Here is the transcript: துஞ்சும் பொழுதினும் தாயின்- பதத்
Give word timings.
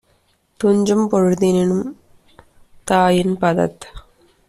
துஞ்சும் 0.59 1.03
பொழுதினும் 1.07 1.77
தாயின்- 2.83 3.37
பதத் 3.41 3.85